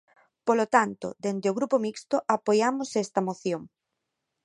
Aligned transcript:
Polo 0.47 0.65
tanto, 0.75 1.07
dende 1.23 1.47
o 1.51 1.57
Grupo 1.59 1.77
Mixto 1.85 2.17
apoiamos 2.37 2.89
esta 3.03 3.25
moción. 3.27 3.61